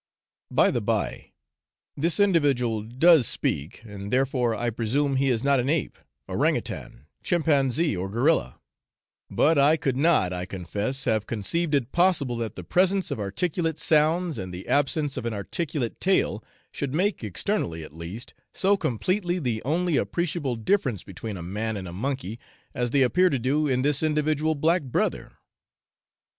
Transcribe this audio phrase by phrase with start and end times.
[0.49, 1.31] By the by,
[1.95, 5.95] this individual does speak, and therefore I presume he is not an ape,
[6.27, 8.59] ourang outang, chimpanzee, or gorilla;
[9.29, 13.77] but I could not, I confess, have conceived it possible that the presence of articulate
[13.77, 19.37] sounds, and the absence of an articulate tail, should make, externally at least, so completely
[19.37, 22.39] the only appreciable difference between a man and a monkey,
[22.73, 25.33] as they appear to do in this individual 'black brother.'